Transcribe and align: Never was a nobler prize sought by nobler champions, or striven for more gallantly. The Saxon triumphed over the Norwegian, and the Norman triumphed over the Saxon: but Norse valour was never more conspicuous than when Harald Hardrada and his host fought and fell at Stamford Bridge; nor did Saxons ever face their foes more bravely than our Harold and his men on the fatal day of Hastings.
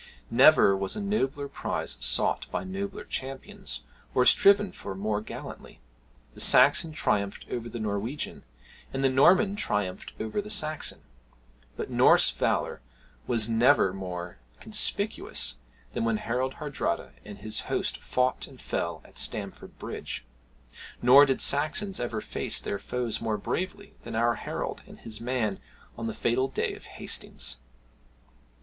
Never 0.31 0.75
was 0.75 0.95
a 0.95 0.99
nobler 0.99 1.47
prize 1.47 1.95
sought 1.99 2.47
by 2.49 2.63
nobler 2.63 3.03
champions, 3.03 3.81
or 4.15 4.25
striven 4.25 4.71
for 4.71 4.95
more 4.95 5.21
gallantly. 5.21 5.79
The 6.33 6.39
Saxon 6.41 6.91
triumphed 6.91 7.45
over 7.51 7.69
the 7.69 7.77
Norwegian, 7.77 8.41
and 8.91 9.03
the 9.03 9.09
Norman 9.09 9.55
triumphed 9.55 10.13
over 10.19 10.41
the 10.41 10.49
Saxon: 10.49 11.01
but 11.77 11.91
Norse 11.91 12.31
valour 12.31 12.81
was 13.27 13.47
never 13.47 13.93
more 13.93 14.39
conspicuous 14.59 15.53
than 15.93 16.03
when 16.03 16.17
Harald 16.17 16.55
Hardrada 16.55 17.11
and 17.23 17.37
his 17.37 17.59
host 17.69 18.01
fought 18.01 18.47
and 18.47 18.59
fell 18.59 19.03
at 19.05 19.19
Stamford 19.19 19.77
Bridge; 19.77 20.25
nor 21.03 21.27
did 21.27 21.41
Saxons 21.41 21.99
ever 21.99 22.21
face 22.21 22.59
their 22.59 22.79
foes 22.79 23.21
more 23.21 23.37
bravely 23.37 23.93
than 24.01 24.15
our 24.15 24.33
Harold 24.33 24.81
and 24.87 25.01
his 25.01 25.21
men 25.21 25.59
on 25.95 26.07
the 26.07 26.15
fatal 26.15 26.47
day 26.47 26.73
of 26.73 26.85
Hastings. 26.85 27.57